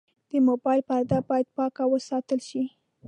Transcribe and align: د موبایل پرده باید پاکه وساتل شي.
د 0.29 0.31
موبایل 0.47 0.81
پرده 0.89 1.19
باید 1.29 1.47
پاکه 1.55 1.83
وساتل 1.93 2.39
شي. 2.49 2.63